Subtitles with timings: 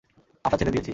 [0.45, 0.89] আশা ছেড়ে দিয়েছি।